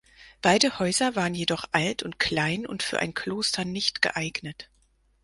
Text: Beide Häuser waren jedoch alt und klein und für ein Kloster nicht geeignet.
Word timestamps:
Beide 0.41 0.79
Häuser 0.79 1.15
waren 1.15 1.35
jedoch 1.35 1.65
alt 1.73 2.01
und 2.01 2.17
klein 2.17 2.65
und 2.65 2.81
für 2.81 2.97
ein 2.97 3.13
Kloster 3.13 3.65
nicht 3.65 4.01
geeignet. 4.01 4.67